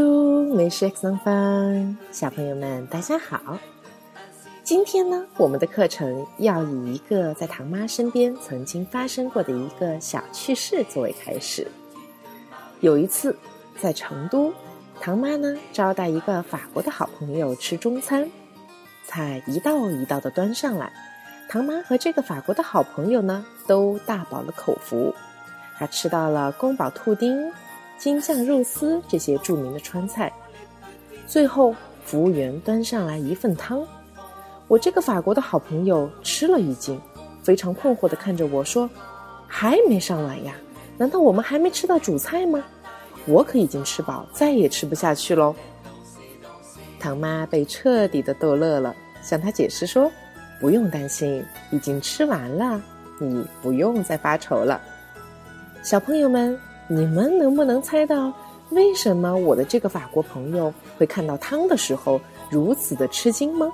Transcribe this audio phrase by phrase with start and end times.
[0.00, 3.58] 美食 X 方，小朋友们大家好。
[4.62, 11.66] 今天呢，我们的课程要以一个在唐妈身边曾经发生过的一个小趣事作为开始。
[12.80, 13.34] 有一次，
[13.78, 14.52] 在成都，
[15.00, 18.30] 唐妈呢招待一个法国的好朋友吃中餐，
[19.04, 20.92] 菜一道一道的端上来，
[21.48, 25.14] 唐妈和这个法国的好朋友呢都大饱了口福，
[25.78, 27.50] 他吃到了宫保兔丁。
[27.98, 30.32] 京酱肉丝这些著名的川菜，
[31.26, 33.84] 最后服务员端上来一份汤，
[34.68, 37.00] 我这个法国的好朋友吃了一惊，
[37.42, 38.88] 非常困惑的看着我说
[39.48, 40.54] ：“还没上来呀？
[40.98, 42.62] 难道我们还没吃到主菜吗？
[43.26, 45.54] 我可已经吃饱，再也吃不下去喽。”
[47.00, 50.12] 唐妈被彻底的逗乐了，向他解释说
[50.60, 52.80] ：“不用担心，已经吃完了，
[53.18, 54.80] 你不用再发愁了。”
[55.82, 56.58] 小朋友们。
[56.88, 58.32] 你们能不能猜到，
[58.70, 63.72] 为什么我的这个法国朋友会看到汤的时候如此的吃惊吗？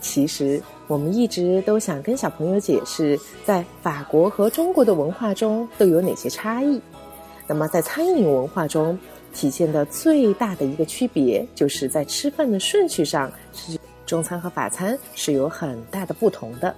[0.00, 6.80] 其实，我们一直都想跟小朋友解释，在法国和中国的文化中都有哪些差异。
[7.46, 8.98] 那么，在餐饮文化中
[9.32, 16.74] 体现的最大的一个区别，就是在吃饭的顺序上，是中餐和法餐是有很大的不同的。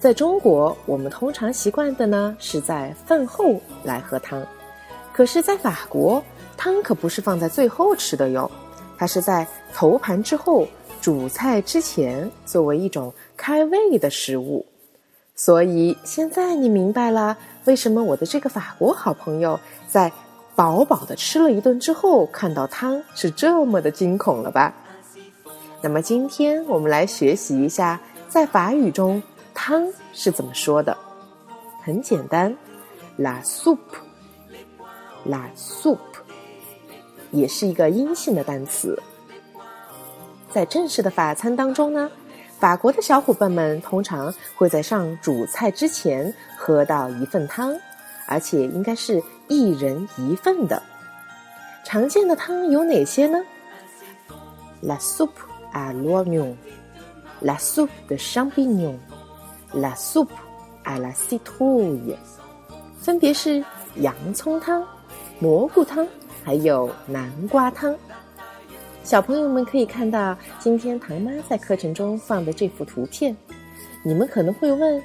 [0.00, 4.42] 在中国，我们通常习惯的呢是在饭后来喝汤，
[5.12, 6.24] 可是，在法国，
[6.56, 8.50] 汤可不是放在最后吃的哟，
[8.96, 10.66] 它是在头盘之后，
[11.02, 14.64] 主菜之前，作为一种开胃的食物。
[15.36, 20.10] 所以，现在你明白了为什么我的这个法国好朋友在
[20.56, 24.72] 饱饱的吃了一顿之后，看到汤是这么的惊恐了吧？
[25.82, 29.22] 那么，今天我们来学习一下，在法语中。
[29.62, 30.96] 汤是怎么说的？
[31.84, 32.56] 很简单
[33.18, 33.82] ，la soup，la
[35.54, 35.98] soup，
[37.30, 38.98] 也是一个阴性的单词。
[40.50, 42.10] 在正式的法餐当中呢，
[42.58, 47.78] 法国的小伙伴们通常会在上主菜之前喝到一份汤，
[48.26, 50.82] 而且应该是一人一份的。
[51.84, 53.38] 常见的汤有哪些呢
[54.82, 55.28] ？la soupe
[55.74, 58.96] à l'oignon，la soupe de champignon。
[59.72, 60.32] La soupe
[60.84, 62.16] à la citrouille，
[63.00, 63.64] 分别是
[63.96, 64.84] 洋葱汤、
[65.38, 66.04] 蘑菇汤，
[66.44, 67.94] 还有南瓜汤。
[69.04, 73.36] 小朋友们可以看到今天唐妈在课程中放的这幅图片，
[74.04, 75.00] 你们可能会问：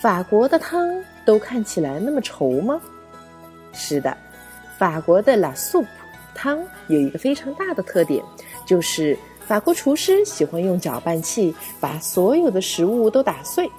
[0.00, 0.88] 法国的汤
[1.24, 2.80] 都看起来那么稠吗？
[3.72, 4.16] 是的，
[4.76, 5.86] 法国的 La soupe
[6.34, 8.24] 汤有一个非常大的特点，
[8.66, 9.16] 就是
[9.46, 13.70] 法国厨师喜欢用搅拌器把所有的食物都打碎。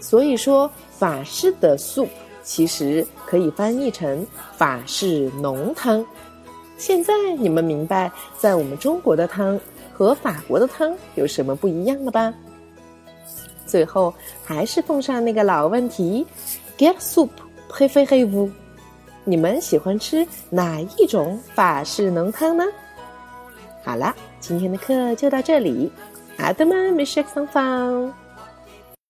[0.00, 2.08] 所以说，法式的 soup
[2.42, 4.26] 其实可以翻译成
[4.56, 6.04] 法式浓汤。
[6.76, 9.58] 现在你们明白，在我们中国的汤
[9.92, 12.32] 和法国的汤有什么不一样了吧？
[13.66, 14.14] 最后
[14.44, 16.24] 还是奉上那个老问题
[16.78, 17.30] ：Get soup
[17.68, 18.50] préférez-vous？
[19.24, 22.64] 你们喜欢吃哪一种法式浓汤呢？
[23.84, 25.92] 好了，今天的课就到这里。
[26.38, 28.10] 阿德曼美食上方。